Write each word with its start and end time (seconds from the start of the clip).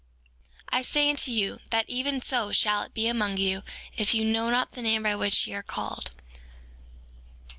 I 0.69 0.81
say 0.81 1.11
unto 1.11 1.29
you, 1.29 1.59
that 1.69 1.85
even 1.87 2.23
so 2.23 2.51
shall 2.51 2.81
it 2.81 2.93
be 2.95 3.05
among 3.05 3.37
you 3.37 3.61
if 3.95 4.15
ye 4.15 4.23
know 4.23 4.49
not 4.49 4.71
the 4.71 4.81
name 4.81 5.03
by 5.03 5.15
which 5.15 5.45
ye 5.45 5.53
are 5.53 5.61
called. 5.61 6.09